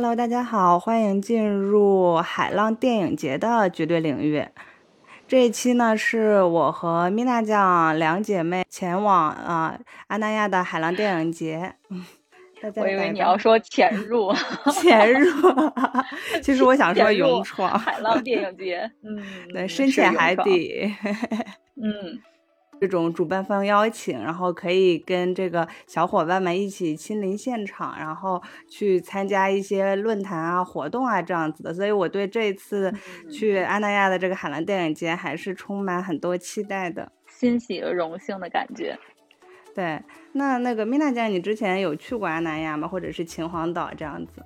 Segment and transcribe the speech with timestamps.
[0.00, 4.46] Hello，大家好，欢迎进入海浪电影节的绝对领域。
[5.26, 9.76] 这一期呢，是我和米娜酱两姐妹前往啊
[10.06, 11.74] 阿那亚的海浪电影节。
[12.76, 14.32] 我以为你要说潜入，
[14.70, 15.32] 潜入。
[16.44, 18.88] 其实我想说勇闯海浪电影节。
[19.02, 19.20] 嗯，
[19.52, 20.94] 对，深潜海底。
[21.74, 22.20] 嗯。
[22.80, 31.74] 这种主办方邀请，然后可以跟这个小伙伴们一起亲临现场，然后去参加一些论坛啊、活动啊这样子的。
[31.74, 32.94] 所以我对这次
[33.30, 38.98] 去阿那亚的这个海蓝电影节还是充满很多期待的，欣喜和荣幸的感觉。
[39.74, 42.88] 对，那那个米娜姐，你之前有去过阿那亚吗？
[42.88, 44.42] 或者是秦皇岛这样子？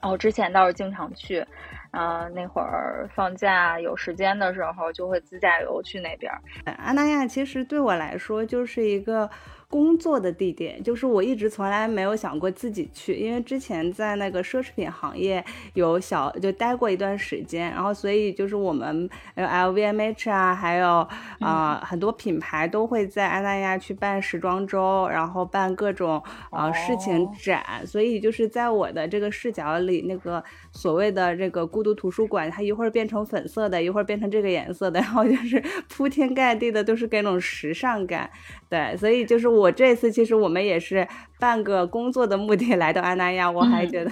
[0.00, 1.44] 哦，之前倒是经常去。
[1.92, 6.32] 嗯，那会儿放假有时间的时候，就会自驾游去那边。
[6.64, 9.30] 阿那亚其实对我来说就是一个。
[9.70, 15.44] 工作的地点就是我一直从来没有想过自己去，因为之前在那个奢侈品行业
[15.74, 21.06] 有小就待过一段时间，然后所以就是我们呃 LVMH 啊，还有
[21.40, 38.30] 啊很多品牌都会在安那亚去办时装周，然后办各种啊事情展，所以就是在我的这个视角里，那个所谓的这个孤独图书馆，它一会儿变成粉色的，一会儿变成这个颜色的，然后就是铺天盖地的都是各种时尚感，
[38.70, 39.48] 对，所以就是。
[39.48, 41.08] 我这次其实我们也是
[41.40, 44.10] 半个工作的目的来到安那亚，我还觉得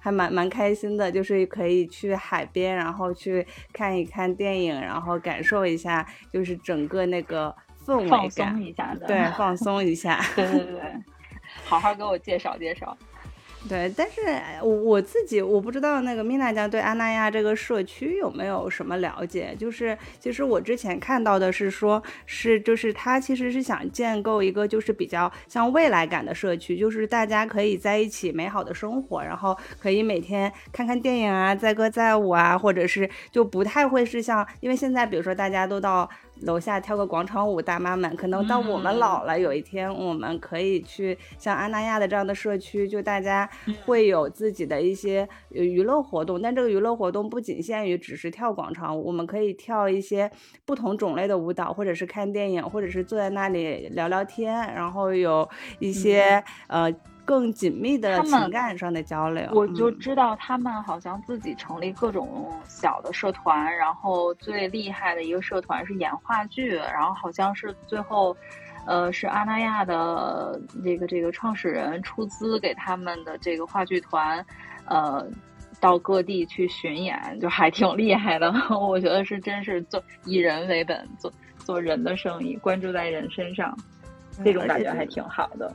[0.00, 10.80] 还蛮蛮开心的，就是可以去海边，然后去看一看电影，然后感受一下，就是整个那个氛围感，放松一下的，对，放松一下，对 对对，
[11.66, 12.96] 好好给我介绍介绍。
[13.66, 14.20] 对，但是
[14.62, 19.54] 我我自己我不知道那个米娜酱对安那亚这个社区有没有什么了解？
[19.58, 36.08] 就是其实我之前看到的是说，是就是他其实是想建构一个就是比较像未来感的社区，就是大家可以在一起美好的生活，然后可以每天看看电影啊，载歌载舞啊，或者是就不太会是像，因为现在比如说大家都到。
[36.42, 43.48] 楼下跳个广场舞，大妈们可能到我们老了，有一天我们可以去像阿那亚的这样的社区，就大家
[43.84, 46.40] 会有自己的一些娱乐活动。
[46.40, 50.30] 但这个娱乐活动不仅限于只是跳广场舞，我们可以跳一些
[50.64, 55.48] 不同种类的舞蹈，或者是看电影，或者是坐在那里聊聊天，然后有
[55.78, 56.92] 一些呃。
[57.28, 68.34] 更紧密的情感上的交流，我就知道他们好像自己成立各种小的社团，然后最厉害的一个社团是演话剧，然后好像是最后，
[68.86, 74.42] 呃，是阿那亚的这个这个创始人出资给他们的这个话剧团，
[74.86, 75.22] 呃，
[75.80, 78.50] 到各地去巡演，就还挺厉害的。
[78.72, 83.76] 我觉得是真是做以人为本，做做人的生意，关注在人身上，
[84.42, 85.70] 这种感觉还挺好的。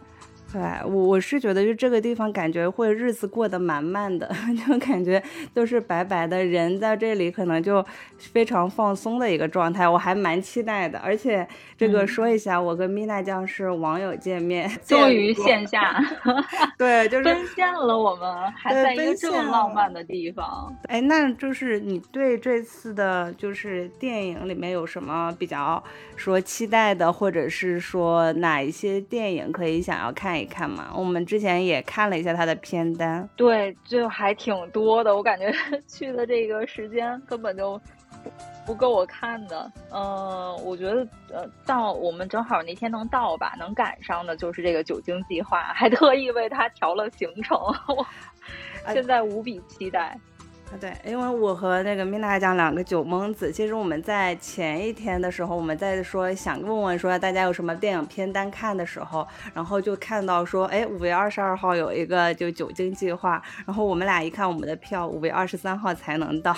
[0.54, 4.30] 对我我是觉得，就这个地方感觉会日子过得蛮慢的，
[4.68, 5.22] 就感觉
[5.52, 7.84] 都是白白的人在这里，可能就
[8.20, 11.00] 非常放松的一个状态，我还蛮期待的。
[11.00, 16.00] 而且这个说一下，我跟米娜酱是网友见面，终于线下，
[16.78, 17.98] 对，就 是奔现了。
[17.98, 20.72] 我们还在一个这么浪漫的地方。
[20.84, 25.84] 哎，那就是你对这次的，就是电影里面有什么比较
[26.16, 30.43] 说期待的，或者是说哪一些电影可以想要看？
[30.46, 35.16] 看嘛，我们之前也看了一下他的片单，对，就还挺多的。
[35.16, 35.54] 我感觉
[35.88, 37.80] 去的这个时间根本就
[38.66, 39.72] 不够我看的。
[39.92, 47.58] 嗯，我觉得呃，到我们正好那天能到吧，能赶上的就是这个酒精计划，还特意为他调了行程，
[47.96, 48.06] 我
[48.94, 50.18] 现在无比期待。
[50.80, 66.56] 对，因为我和那个米娜讲两个酒蒙子，其实我们在前一天的时候，我们在说想问问说大家有什么电影片单看的时候，然后就看到说，哎，五月二十二号有一个就酒精计划，然后我们俩一看我们的票，五月二十三号才能到。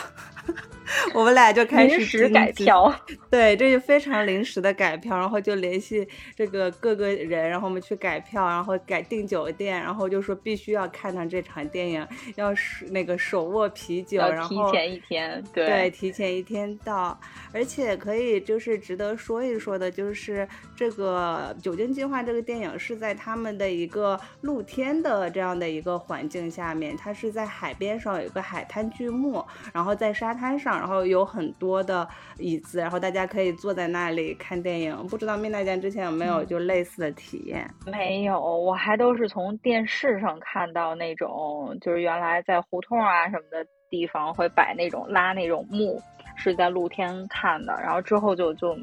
[1.14, 2.94] 我们俩就开始改票，
[3.30, 17.20] 对，这就非常临时的改票，然后就联系这个各个人，然后我们去改票，然后改订酒店，然后就说必须要看上这场电影，要是那个手握啤酒，然后提前一天，对，提前一天到，
[17.52, 29.44] 而且可以就是值得说一说的，就是这个酒精计划这个电影是在他们的一个露天的这样的一个环境下面，它是在海边上有一个海滩剧目，
[29.74, 30.85] 然后在沙滩上。
[30.86, 34.96] 然后有很多的椅子，然后大家可以坐在那里看电影。
[35.08, 37.68] 不知道蜜娜酱之前有没有就类似的体验？
[37.88, 46.00] 没有，我还都是从电视上看到那种，就是原来在胡同啊什么的地方会摆那种拉那种幕，
[46.36, 47.74] 是在露天看的。
[47.82, 48.78] 然后之后就就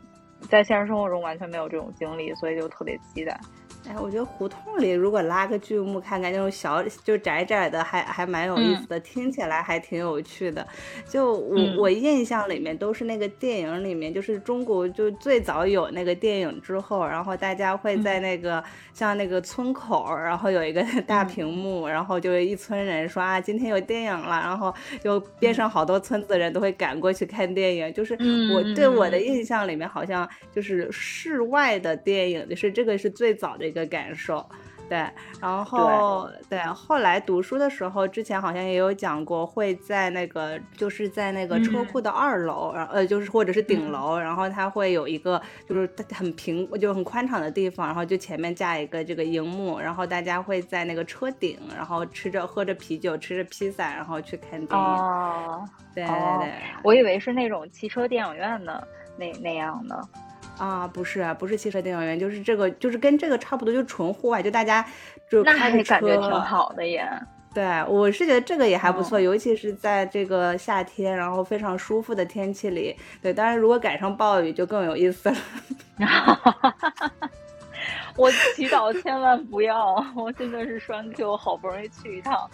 [0.51, 3.39] 在现实生活中完全没有这种经历，所以就特别期待。
[3.89, 10.65] 哎，我觉得胡同里如果拉个剧目看看，那种小就窄窄的，还还蛮有意思的，听起来还挺有趣的。
[11.09, 18.63] 就我我印象里面都是那个电影里面，就是中国就最早有那个电影之后，然后大家会在那个
[18.95, 27.93] 像那个村口，然后有一个大屏幕，然后就一村人说啊，今天有电影了，然后就边上好多村子的人都会赶过去看电影。
[27.93, 28.15] 就是
[28.55, 33.72] 我对我的印象里面，好像就是室外的电影，就是这个是最早的。
[33.73, 34.45] 一个感受，
[34.87, 34.99] 对，
[35.41, 54.87] 然后对，后来读书的时候，之前好像也有讲过，会在那个就是在那个车库的二楼，然后呃，就是或者是顶楼，然后它会有一个就是很平就很宽敞的地方，然后就前面架一个这个荧幕，然后大家会在那个车顶，然后吃着喝着啤酒，吃着披萨，然后去看电影。
[54.87, 56.53] 哦，对对对，
[56.85, 58.87] 我以为是那种汽车电影院的
[59.17, 59.99] 那那样的。
[60.63, 64.87] 啊，不是，不是汽车电影院，就是这个，就是跟这个差不多，就纯户外，就大家
[65.29, 67.05] 就开着车，感觉挺好的耶。
[67.53, 72.95] 对，我是觉得这个也还不错，尤其是在这个夏天，然后非常舒服的天气里。
[73.21, 75.37] 对，当然如果赶上暴雨就更有意思了。
[78.17, 82.49] 我祈祷千万不要，我真的是双 Q，好不容易去一趟。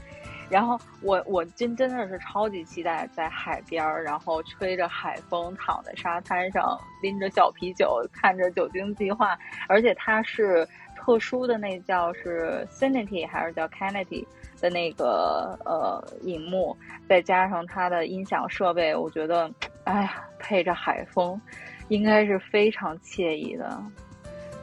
[0.50, 9.34] 然后我我真真的是超级期待在海边儿，然后吹着海风，躺在沙滩上，拎着小啤酒，看着《酒精计划》，
[9.68, 10.66] 而且它是
[10.96, 14.26] 特殊的那叫是 Cinity 还是叫 Canity
[14.60, 16.76] 的那个呃银幕，
[17.08, 19.50] 再加上它的音响设备，我觉得，
[19.84, 21.40] 哎呀，配着海风，
[21.88, 23.80] 应该是非常惬意的。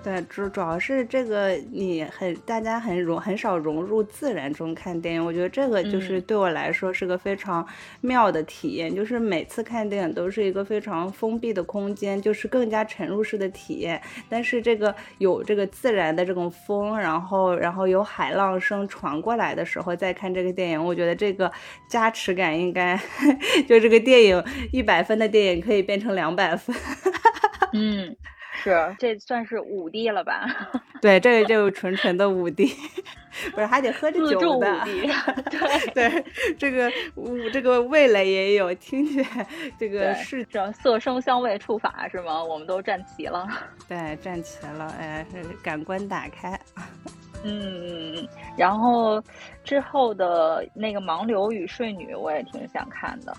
[0.06, 7.68] 对，主主要是这个你很大家很融很少融入自然中看电影，我觉得这个就是对我来说是个非常
[8.02, 8.96] 妙的体验。
[8.96, 14.00] 就是每次看电影都是一个非常封闭的空间，就是更加沉入式的体验。
[14.30, 21.52] 但是这个有这个自然的这种风，然后然后有海浪声传过来的时候再看这个电影，我觉得这个
[21.90, 22.96] 加持感应该
[23.68, 26.76] 就这个电影一百分的电影可以变成两百分。
[27.74, 28.16] 嗯。
[28.66, 30.44] 是，这算是五 D 了吧？
[31.00, 32.66] 对，这个就纯纯的五 D，
[33.54, 34.80] 不是还得喝着酒的。
[35.52, 36.26] 对对，
[36.58, 39.46] 这个五这个味蕾也有，听起来
[39.78, 42.44] 这个是这色声香味触法是吗？
[42.44, 43.48] 我们都站齐了。
[43.88, 45.24] 对，站齐了，哎，
[45.62, 46.60] 感官打开。
[47.44, 48.28] 嗯，
[48.58, 49.22] 然后
[49.64, 53.32] 之后的那个《盲流与睡女》，我也挺想看的。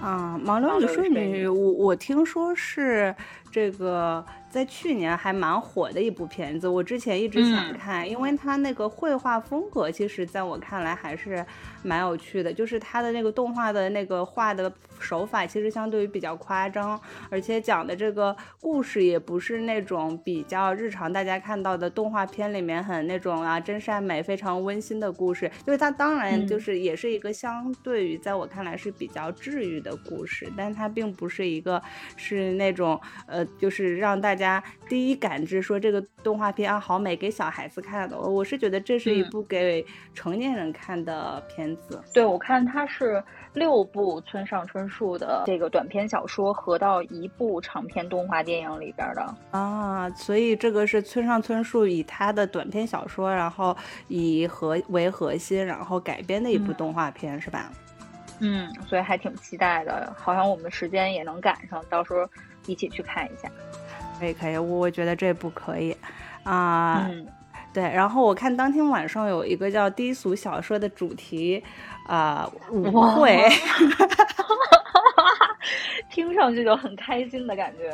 [0.00, 3.14] 啊，《盲流与睡女》，我我听说是。
[3.50, 4.24] 这个。
[4.50, 11.46] 在去年还蛮火的一部片子，我之前一直想看，因为它那个绘画风格，其实在我看来还是
[11.84, 12.52] 蛮有趣的。
[12.52, 17.00] 就是它的那个动画的那个画的手法，其实相对于比较夸张，
[17.30, 25.48] 而且讲的这个故事也不是那种比较日常大家看到的动画片里面很那种啊真善美非常温馨的故事。
[25.64, 31.80] 就是它当然就是也是一个相对于在我看来是比较治愈的故事，但它并不是一个
[32.16, 34.39] 是那种呃就是让大家。
[34.40, 38.18] 家第一感知说这个动画片啊好美，给小孩子看的。
[38.18, 39.84] 我是觉得这是一部给
[40.14, 42.02] 成年人看的片子。
[42.14, 43.22] 对，我看它是
[43.52, 53.76] 六部村上春树的这个短篇小说合到一部长篇动画电影里边的啊，所以这个是村上春树以他的短篇小说，然后
[54.08, 57.70] 以核为核心，然后改编的一部动画片，是吧？
[58.42, 60.10] 嗯，所以还挺期待的。
[60.16, 62.26] 好像我们时间也能赶上，到时候
[62.66, 63.50] 一起去看一下。
[64.20, 65.96] 可以可以，我我觉得这部可以，
[66.44, 67.10] 啊，
[67.72, 67.82] 对。
[67.82, 71.64] 然后我看当天晚上有一个叫低俗小说的主题，
[72.06, 73.42] 啊，舞会
[76.12, 77.90] 听上去就很开心的感觉。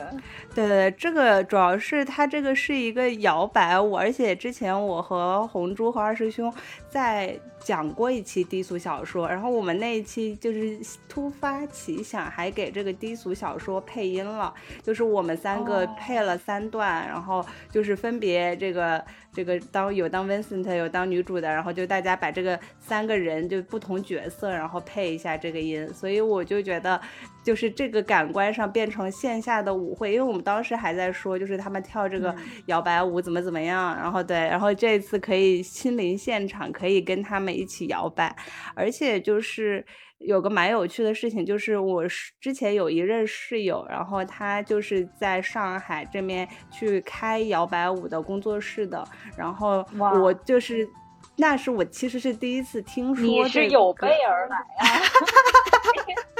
[0.54, 6.52] 对对对，这个主要是它这个是一个摇摆舞，而且之前我和红珠和二师兄
[6.88, 7.38] 在。
[7.66, 14.54] 讲过一期低俗小说，然后我们那一期就是突发奇想，还给这个低俗小说配音了，
[14.84, 27.00] 就是我们三个配了三段，然后就是分别这个这个当有当 Vincent 有当女主的，然后就大家把这个三个人就不同角色，然后配一下这个音，所以我就觉得
[27.42, 32.32] 就是这个感官上变成线下的舞会，因为我们当时还在说就是他们跳这个
[32.66, 37.55] 摇摆舞怎么怎么样，然后对，然后这次可以亲临现场，可以跟他们。
[37.56, 38.36] 一起摇摆，
[38.74, 39.84] 而且就是
[40.18, 49.02] 有个蛮有趣的事情，就是我是之前有一任室友，然后他就是在上海这边去开摇摆舞的工作室的，
[49.36, 49.84] 然后
[50.22, 50.88] 我就是
[51.36, 54.84] 那是我其实是第一次听说，你是有备而来啊。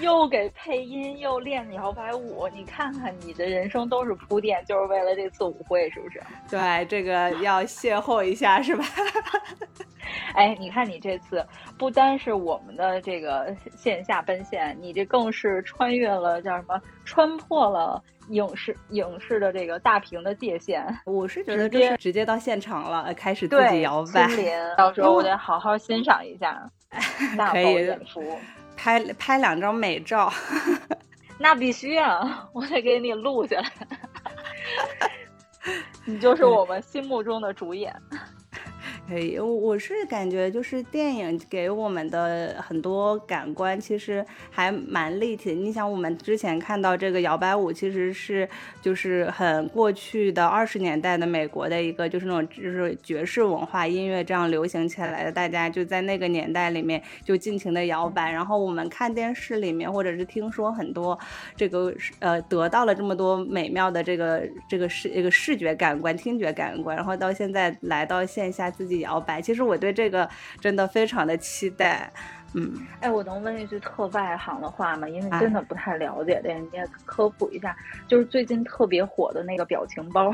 [0.00, 2.48] 又给配音，又练摇摆舞。
[2.54, 6.20] 你看看，你的人生都是铺垫，就是为了这次舞会，是不是？
[6.48, 8.84] 对，这个要邂逅一下，是吧？
[10.34, 11.46] 哎，你看你这次
[11.78, 16.80] 不单是我们的这个线下奔现，你这更是穿越了叫什么？
[17.04, 20.84] 穿破了影视影视的这个大屏的界限。
[21.04, 24.26] 我是觉得这是直接到现场了，开始自己摇摆。
[24.76, 26.70] 到时候我得好好欣赏一下，
[27.36, 28.22] 大可以演出，
[28.82, 30.32] 拍拍两张美照。
[31.38, 33.70] 那必须啊，我得给你录下来。
[36.04, 37.94] 你就是我们心目中的主演。
[39.08, 45.56] 可以，我我是感觉就是电影给我们的很多感官其实还蛮立体的。
[45.56, 48.48] 你想，我们之前看到这个摇摆舞，其实是
[48.80, 58.30] 就是很过去的二十年代的美国的一个就是那种就是爵士文化音乐这样流行起来的，大家就在那个年代里面就尽情的摇摆。
[58.30, 61.18] 然后我们看电视里面或者是听说很多
[61.54, 68.91] 这个呃得到了这么多美妙的这个这个视这个视觉感官、听觉感官，然后到现在来到线下自己。
[69.00, 70.28] 摇摆，其实我对这个
[70.60, 72.12] 真的非常的期待，
[72.54, 75.08] 嗯，哎，我能问一句特外行的话吗？
[75.08, 77.74] 因为真的不太了解，得你也科普一下，
[78.06, 80.30] 就是最近特别火的那个表情包，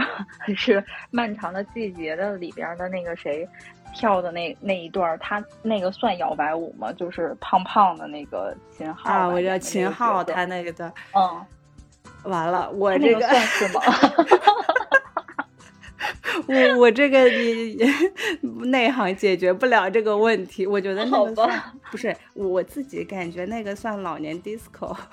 [0.56, 3.48] 是《漫长的季节》的里边的那个谁
[3.94, 6.92] 跳的那那一段，他那个算摇摆舞吗？
[6.92, 11.46] 就是胖胖的那个秦昊啊，我叫秦昊，他那个段，嗯，
[12.24, 13.80] 完了，我这个算是吗？
[16.48, 17.78] 我我这个你
[18.70, 24.96] 内行解决不了这个问题，我觉得那个算不是我自己感觉那个算老年 disco。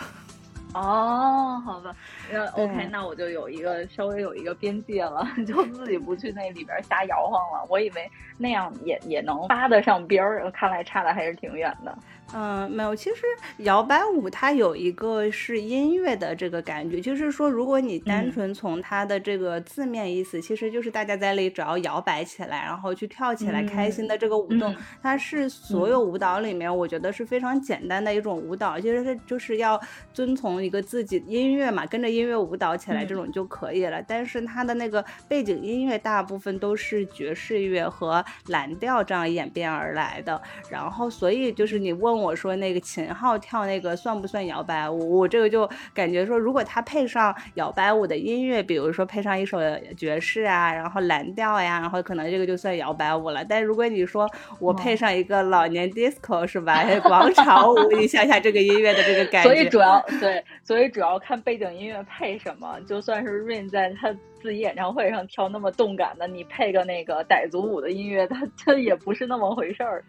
[0.73, 1.95] 哦，好吧，
[2.29, 7.65] 那 OK，那我就有一个稍微有一个边界了， 就自己不去那里边瞎摇晃了。
[7.69, 11.97] 我以为那样也也能搭得上边儿，看来差的还是挺远的。
[12.33, 12.95] 嗯，没有。
[12.95, 13.21] 其实
[13.59, 29.79] 摇摆舞它有一个是音乐的这个感觉，就是说，如果你单纯从它的这个字面意思，其实就是大家在那里只要摇摆起来，然后去跳起来，开心的这个舞动，它是所有舞蹈里面我觉得是非常简单的一种舞蹈，其实是就是要
[30.11, 34.03] 遵从一个自己音乐嘛，跟着音乐舞蹈起来这种就可以了。
[34.05, 40.41] 但是它的那个背景音乐大部分都是爵士乐和蓝调这样演变而来的，
[40.71, 42.14] 然后所以就是你问。
[42.19, 45.19] 我说那个秦昊跳那个算不算摇摆舞？
[45.19, 49.59] 我这个就感觉说，如果他配上摇摆舞的音乐，比如说配上一首
[49.97, 53.43] 爵士啊，然后蓝调呀，然后可能这个就算摇摆舞了。
[53.45, 54.29] 但如果你说
[54.59, 56.83] 我配上一个老年 disco 是吧？
[57.03, 59.49] 广场舞，你想想这个音乐的这个感觉。
[59.49, 62.79] 所以主要对，所以主要看背景音乐配什么。
[62.87, 70.03] 就算是 Rain 在他自己演唱会上跳那么动感的，你配个那个傣族舞的音乐，他他也不是那么回事儿。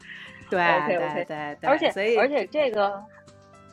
[0.51, 1.89] 对，OK OK，对对，而且
[2.19, 3.03] 而且这个，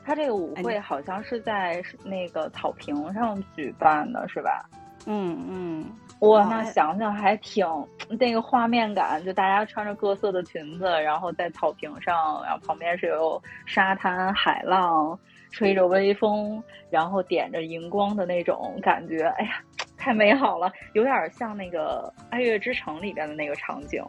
[0.05, 4.65] 他这个舞会好像是在那个草坪上举办的，是吧？
[5.05, 5.85] 嗯嗯，
[6.19, 7.67] 哇，那想想还挺
[8.07, 15.19] 那个画面感，就大家穿着各色的裙子，然后在草坪上，然后旁边是有沙滩、海浪，
[15.51, 19.61] 吹着微风，然后点着荧光的那种感觉，哎呀，
[19.97, 24.01] 太美好了，有点像那个《爱乐之城》里边的那个场景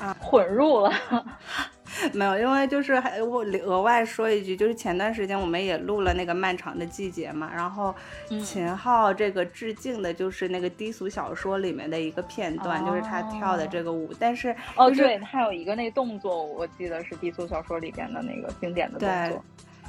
[0.00, 0.92] 啊，混入了。
[2.12, 7.94] 没有，因为就是还我额外说一句，就是前段时间我们也录了那个漫长的季节嘛，然后
[8.42, 19.44] 秦昊这个致敬的就是那个低俗小说里面的一个片段，就是他跳的这个舞，但是哦，对他有一个那动作，我记得是低俗小说里边的那个经典的动作，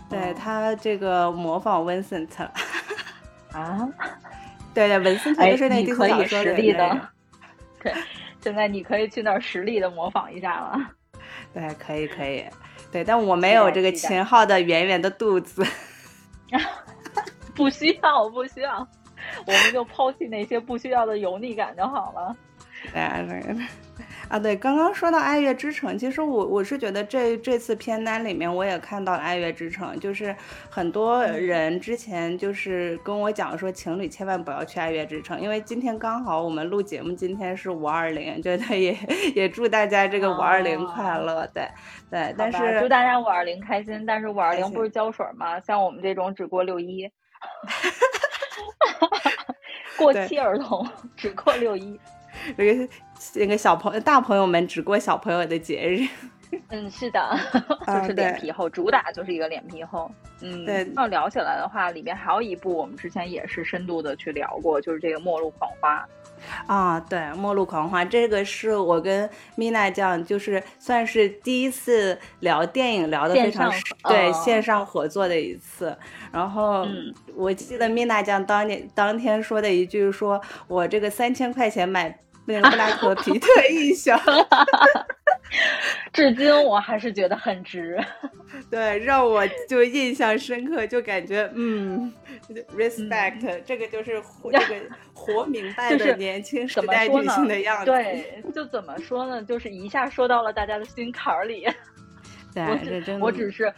[0.09, 2.27] 对他这个模仿 Vincent
[3.51, 3.89] 啊，
[4.73, 7.09] 对对，，Vincent 就是那低俗小说里的，
[7.81, 7.93] 对，
[8.41, 10.77] 现在你可以去那儿实力的模仿一下了。
[11.55, 12.43] 对，可以可以，
[12.91, 15.65] 对，但我没有这个秦昊的圆圆的肚子，
[17.55, 18.85] 不需要不需要，
[19.47, 22.35] 我们就抛弃那些不需要的油腻感就好了。
[22.91, 24.04] 对啊，对。
[24.27, 30.35] 啊，对，刚刚说到《爱乐之城》，其实我我是觉得这这次片单里面我也看到了《爱乐之城》，就是
[30.69, 38.97] 很多人之前就是跟我讲说，情侣千万不要去爱乐之城，因为今天刚好我们录节目，今天是五二零，觉得也
[39.35, 41.69] 也祝大家这个五二零快乐，对
[42.09, 45.59] 对，但是祝大家五二零开心，但是五二零不是胶水吗？
[45.59, 47.07] 像我们这种只过六一，
[49.97, 51.99] 过期儿童 只过六一。
[52.57, 52.87] 这 个
[53.33, 56.07] 那个小朋友、大朋友们只过小朋友的节日，
[56.69, 57.37] 嗯，是的，
[57.87, 60.09] 就是脸皮厚，主打就是一个脸皮厚。
[60.41, 60.87] 嗯，对。
[60.97, 65.97] 要聊起来的话，里面还有一部我们之前也是深度的去聊过，就是这个《末路狂花》。
[66.67, 73.71] 啊，对，《末路狂花》这个是我跟米娜酱就是算是第一次聊电影，聊的非常
[74.03, 75.97] 对线上合作的一次。
[76.31, 84.19] 然后嗯我记得米娜酱当年当天说的一句，说我这个三千块钱买那个布拉克皮特 印象。
[86.11, 87.97] 至今我还是觉得很值，
[88.69, 92.11] 对，让我就印象深刻，就感觉嗯
[92.75, 94.21] ，respect，这个就是
[94.51, 97.85] 这个活明白的年轻时代女性的样子。
[97.85, 99.43] 对，就怎么说呢？
[99.43, 101.67] 就是一下说到了大家的心坎儿里。
[102.53, 103.73] 对，我只，我只是，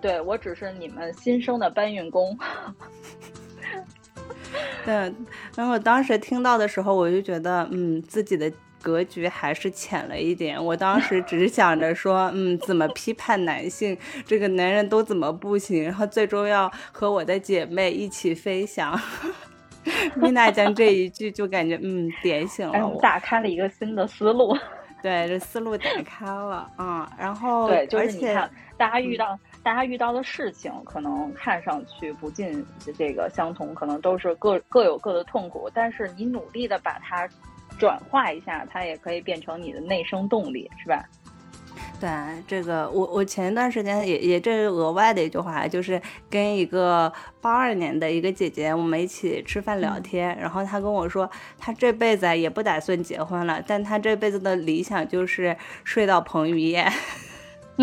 [0.00, 2.38] 对我只是你们新生的搬运工。
[4.84, 4.94] 对，
[5.56, 8.50] 然后我当时听到的时候，我就觉得，嗯，自己的。
[8.82, 10.64] 格局还是浅了一点。
[10.64, 13.94] 我当时只是想着说，嗯，怎么批判男性，
[14.24, 18.98] 这个男人都怎么不行，然后最终要和我的姐妹一起飞翔。
[20.16, 24.56] 米娜讲这一句，就感觉嗯，点醒了我，打开了一个新的思路。
[25.02, 32.64] 对，这思路打开了，嗯，然后对，就是你看，大家遇到大家遇到的事情，可能看上去不尽
[32.96, 37.28] 这个相同，可能都是各各有各的痛苦，但是你努力的把它。
[37.78, 41.02] 转化一下，它也可以变成你的内生动力，是吧？
[41.98, 42.10] 对，
[42.46, 45.98] 这个我我前一段时间也也这是额外的一句话，就是
[46.28, 56.92] 跟一个八二年的一个姐姐，我们一起吃饭聊天，然后她跟我说，她这辈子也不打算结婚了，但她这辈子的理想就是睡到彭于晏。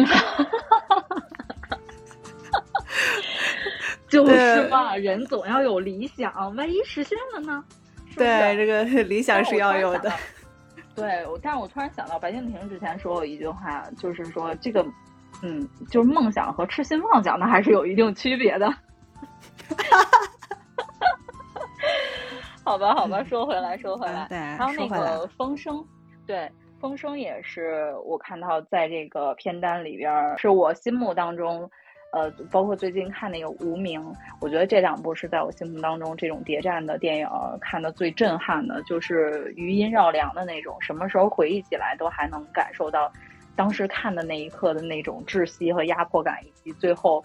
[4.09, 7.63] 就是嘛，人总要有理想，万一实现了呢？
[8.15, 10.11] 对，这个理想是要有的。
[10.95, 14.83] 对，但是我突然想到，白敬亭之前说过一句话，就是说这个，
[15.43, 18.67] 嗯，就是梦想和痴心妄想，那还是有一定区别的。
[22.63, 25.85] 好吧，好吧，说回来，说回来，对还有那个风声，
[26.25, 31.69] 对，风声也是我看到在这个片单里边，是我心目当中。
[32.13, 34.01] 呃，包括最近看那个《无名》，
[34.39, 37.27] 我觉得这两部是在我心目当中这种谍战的电影
[37.59, 43.11] 看的最震撼的，就是余音绕梁的那种，什么时候回忆起来都还能感受到
[43.57, 47.23] 当时看的那一刻的那种窒息和压迫感，以及最后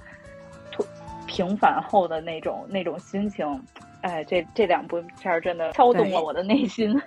[1.29, 3.47] 平反后的那种那种心情。
[4.01, 7.01] 哎，这这两部片儿真的敲动了我的内心。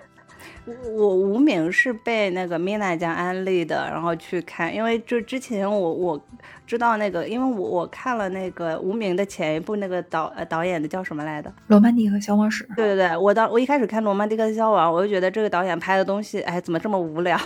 [0.96, 6.20] 我无名是被那个米娜酱安利的，然后去看，因为就之前我我
[6.66, 12.64] 知道那个，因为我我看了那个无名的前一部那个导呃导演的叫什么来的《罗曼蒂克消亡史》。
[12.74, 17.38] 对对对，我当我一开始看《罗曼蒂克消亡》，我就觉得这个导演拍的东西，哎，怎么这么无聊？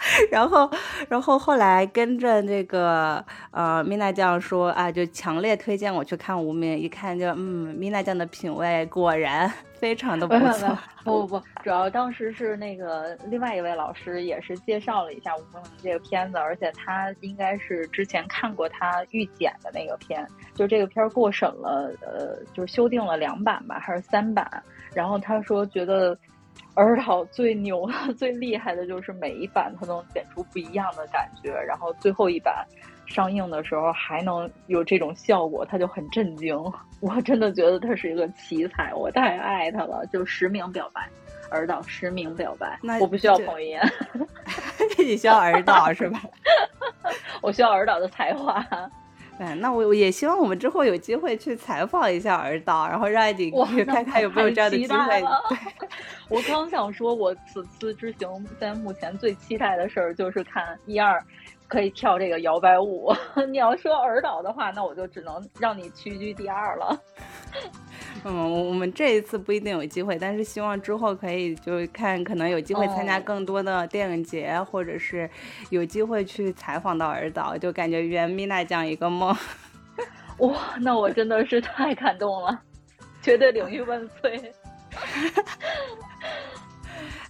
[0.30, 0.70] 然后，
[1.08, 10.78] 然后后来跟着那个呃米娜酱说啊，就强烈推荐我去看《无名》，一看就嗯，米娜酱的品味果然 非常的不错。
[11.04, 24.62] 不不不，主要当时是那个另外一位老师也是介绍了一下《无名》这个片子，而且他应该是之前看过他预剪的那个片，就这个片过审了，呃，就是修订了两版吧，还是三版？
[24.94, 26.16] 然后他说觉得。
[26.74, 32.64] 尔导最牛的、 最厉害的就是每一版他能剪出不一样的感觉，然后最后一版
[33.06, 36.56] 上映的时候还能有这种效果，他就很震惊。
[37.00, 40.06] 我真的觉得他是一个奇才，我太爱他了。
[40.12, 41.08] 就实名表白，
[41.50, 43.82] 尔导实名表白，我不需要彭于晏，
[44.98, 46.20] 你需要尔导是吧？
[47.42, 48.64] 我需要尔导的才华。
[49.40, 53.50] 对，那我也希望我们之后有机会去采访一下尔导，然后让你
[53.86, 55.24] 看看有没有这样的机会。
[56.28, 61.18] 我刚想说，我此次之行在目前最期待的事儿就是看一二
[61.70, 63.14] 可以跳这个摇摆舞。
[63.48, 67.00] 你要说尔导的话，那我就只能让你屈居第二了。
[68.24, 75.30] 嗯，我们这一次不一定有机会，但是希望之后可以就看，可能有机会参加更多的电影节，或者是
[75.70, 79.34] 有机会去采访到尔导，就感觉圆米娜这样一个梦。
[80.38, 82.60] 哇，那我真的是太感动了，
[83.22, 84.52] 绝对领域万岁！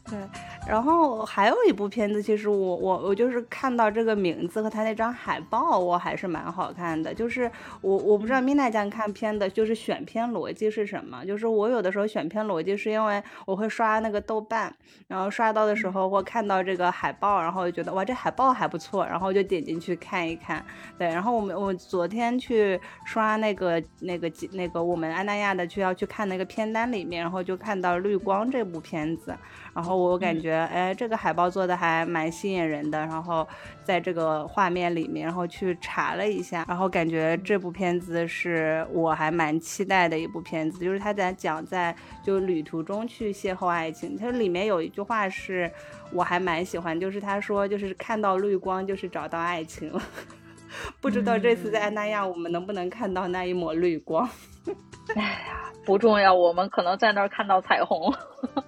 [0.09, 0.50] 对。
[0.71, 7.13] 然后还有一部片子，其实我我我就是看到这个名字和他那张海报，我还是蛮好看的。
[7.13, 11.25] 就是我我不知道米娜酱看片的，就是选片逻辑是什么？
[11.27, 14.73] 就是我有的时候选片逻辑是因为我会刷那个豆瓣，
[15.09, 20.65] 然后刷到的时候我看到这个海报，然后就觉得哇这海报还不错，然后就点进去看一看。
[20.97, 29.35] 对，然后我们我昨天去刷那个那个那个我们安娜亚的去要去看那个片单里面，然后就看到《绿光》这部片子，
[29.75, 30.51] 然后我感觉。
[30.51, 32.99] 得，哎，这个海报做的还蛮吸引人的。
[32.99, 33.47] 然后
[33.85, 40.85] 在这个画面里面，然后去查了一下，然后感觉这部片子是我还蛮期待的一部片子。
[40.85, 44.17] 就是他在讲在就旅途中去邂逅爱情。
[44.17, 45.71] 它里面有一句话是
[46.13, 50.03] 我还蛮喜欢，就是他说就是看到绿光就是找到爱情了。
[51.01, 54.29] 不知道这次在安那亚我们能不能看到那一抹绿光？
[55.17, 58.15] 哎呀，不重要，我们可能在那儿看到彩虹，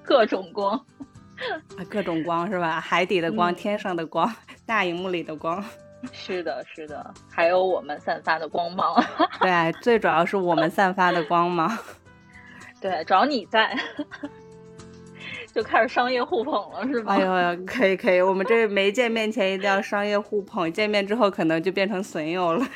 [0.03, 0.85] 各种光，
[1.89, 2.81] 各种光是吧？
[2.81, 4.29] 海底的光，天上的光，
[4.67, 5.65] 大荧幕里的光。
[6.11, 9.01] 是的，是的，还有我们散发的光芒。
[9.41, 11.71] 对，最主要是我们散发的光芒。
[12.83, 13.73] 对，只要你在。
[15.55, 17.15] 就开始商业互捧了，是吧？
[17.15, 22.67] 哎呦，可以可以，我们这没见面前一定要商业互捧，见面之后可能就变成损友了。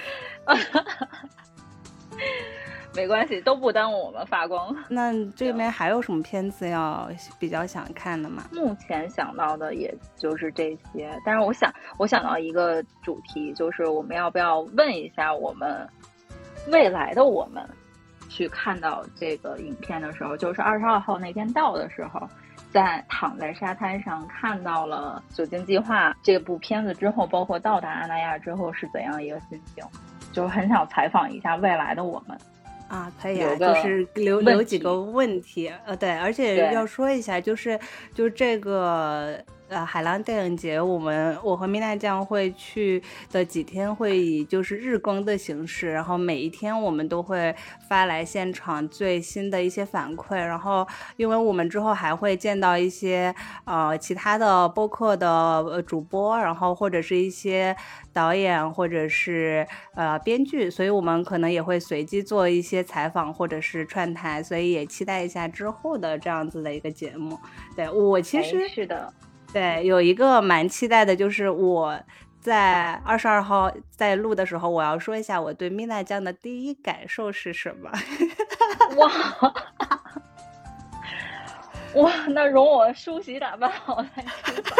[2.97, 4.75] 没关系，都不耽误我们发光。
[4.89, 8.45] 那这边还有什么片子要比较想看的吗？
[8.51, 15.87] 目前想到的也就是这些，但是我想，我想到一个主题，就是我们要不要问一下我们
[16.69, 17.63] 未来的我们，
[18.31, 22.27] 去看到这个影片的时候，就是二十二号那天到的时候。
[22.73, 29.83] 在躺在沙滩上看到了《酒精计划》这部片子之后，包括到达阿那亚之后是怎样一个心情？
[30.31, 32.37] 就很想采访一下未来的我们
[32.89, 37.79] 啊，可以啊，就是留留几个问题，呃，对，而且要说一下，就是
[38.15, 39.39] 就是这个。
[39.69, 43.03] 呃，海浪电影节，我们我和米娜酱会去
[43.33, 47.53] 的几天会以就是日更的形式，然后每一天我们都会
[47.89, 57.75] 发来现场最新的一些反馈，然后因为我们之后还会见到一些呃其他的播客的主播，然后或者是一些
[58.13, 67.37] 导演或者是呃编剧，所以我们可能也会随机做一些采访或者是串台，所以也期待一下之后的这样子的一个节目。
[67.75, 69.13] 对我其实是的。
[69.57, 71.99] 对，有一个蛮期待的，就是我
[72.39, 77.91] 在二十二号在录的时候，我要说一下我对蜜娜酱的第一感受是什么。
[78.99, 79.11] 哇
[81.95, 84.77] 哇，那容我梳洗打扮好再出发。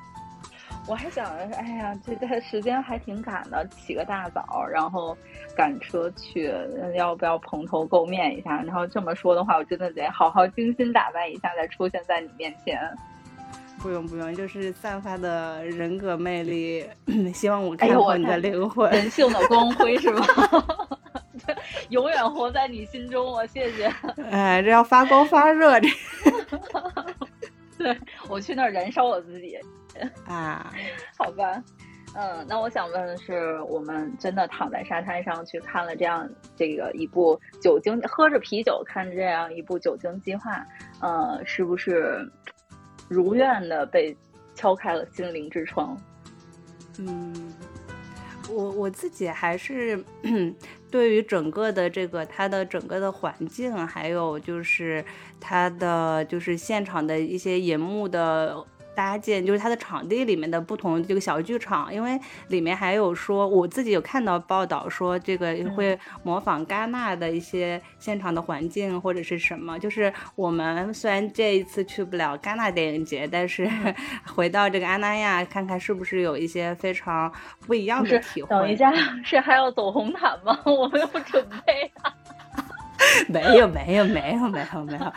[0.88, 5.14] 我还想着，哎呀，这这时间还挺赶的，起个大早，然后
[5.54, 6.50] 赶车去，
[6.94, 8.62] 要不要蓬头垢面一下？
[8.62, 12.80] 然后这么说的话，我真的得好好精心打扮一下，再出现在你面前。
[13.86, 16.84] 不用不用，就是散发的人格魅力，
[17.32, 20.26] 希望我看破你的灵魂，人性的光辉是吗？
[21.90, 23.86] 永远活在你心中，我谢谢。
[24.28, 25.88] 哎，这要发光发热，这。
[27.78, 27.96] 对
[28.28, 29.56] 我去那儿燃烧我自己
[30.26, 30.72] 啊，
[31.16, 31.62] 好吧。
[32.18, 40.66] 嗯，那我想问的是，我们真的躺在沙滩上去看了这样这个一部酒精，喝着啤酒看这样一部酒精计划，
[41.00, 42.28] 呃，是不是？
[43.08, 44.16] 如愿的被
[44.54, 45.96] 敲开了心灵之窗。
[46.98, 47.52] 嗯，
[48.50, 50.02] 我我自己还是
[50.90, 55.04] 对于整个的这个它的整个的环境，还有就是
[55.40, 58.66] 它的就是现场的一些银幕的。
[58.96, 69.78] 搭建就是它的场地里面的不同这个小剧场，因为里面还有说我自己有看到报道说这个会模仿戛纳的一些现场的环境或者是什么。
[69.78, 73.70] 就是我们虽然这一次去不了戛纳电影节，但是
[74.34, 77.30] 回到这个阿那亚看看是不是有一些非常
[77.66, 78.48] 不一样的体会。
[78.48, 78.90] 等一下，
[79.22, 80.58] 是还要走红毯吗？
[80.64, 81.92] 我没有准备。
[83.28, 85.12] 没有没有没有没有没有。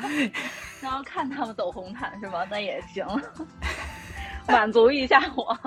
[0.82, 2.46] 然后看他们走红毯是吗？
[2.50, 3.06] 那也行，
[4.48, 5.58] 满足一下我。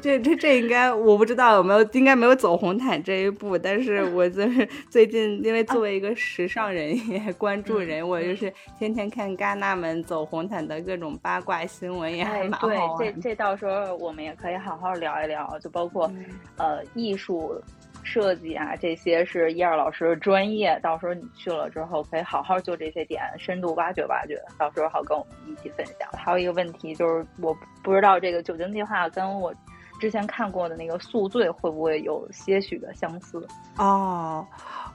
[0.00, 3.56] 这这这应该我不知道有没有，应该没有走红毯这一步。
[3.56, 12.76] 但是我就是 最近，因为作为一个时尚人也关注人，我就是天天看戛纳们走红毯的各种八卦新闻，也还蛮好玩。
[12.98, 16.12] 对，这这到时候我们也可以好好聊一聊，就包括
[16.58, 17.60] 呃艺术。
[18.06, 20.78] 设计啊，这些是一二老师专业。
[20.82, 24.40] 到时候你去了之后，可以好好就这些点深度挖掘挖掘。
[24.56, 26.08] 到时候好跟我们一起分享。
[26.12, 29.52] 还有一个问题就是，我不知道这个酒精计划跟我
[30.00, 33.46] 之前看过的那个宿醉会不会有些许的相似
[33.78, 34.46] 哦。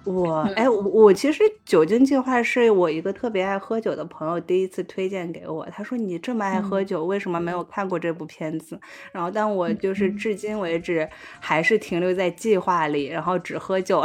[0.04, 5.64] 我哎，我我其实酒精计划是我一个特别爱喝酒的朋友第一次推荐给我。
[5.68, 8.80] 他说你这么爱喝酒，为什么没有看过这部片子？
[9.12, 11.08] 然后，但我就是至今为止
[11.40, 14.04] 还是停留在计划里，然后只喝酒。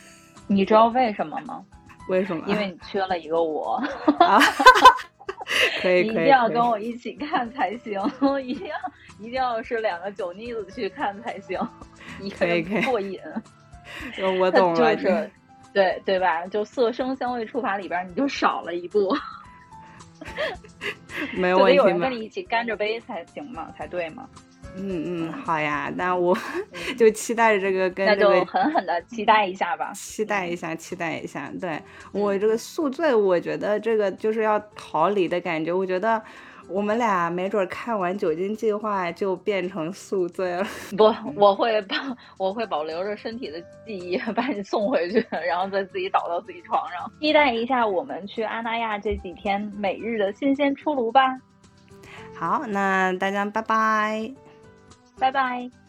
[0.46, 1.64] 你知道为什么吗？
[2.10, 2.44] 为什么？
[2.46, 3.82] 因为你缺了一个我。
[5.80, 7.98] 可以， 你一定要跟我一起看才行，
[8.44, 8.76] 一定要
[9.18, 11.58] 一定要是两个酒腻子去看才行，
[12.20, 13.18] 你可以过瘾。
[14.38, 15.30] 我懂 了，就是，
[15.72, 16.46] 对对吧？
[16.46, 19.16] 就色声香味触法里边，你就少了一步。
[21.34, 24.28] 没有问题有人跟你一起干着杯才行嘛，才对嘛。
[24.76, 26.36] 嗯嗯，好呀，那我
[26.96, 31.50] 就期待着这个跟那就狠狠的期待一下吧，期待一下，期待一下。
[31.60, 31.80] 对
[32.12, 35.72] 我这个宿醉，我觉得这个就是要逃离的感觉。
[35.72, 36.22] 我觉得
[36.68, 40.64] 我们俩没准看完《酒精计划》就变成宿醉了。
[40.96, 41.04] 不，
[41.34, 41.96] 我会保，
[42.36, 47.10] 我会保留着身体的记忆，把你送回去，然后再自己倒到自己床上。
[47.20, 51.22] 期待一下我们去阿那亚这几天每日的新鲜出炉吧。
[52.34, 54.30] 好，那大家拜拜。
[55.18, 55.87] 拜拜。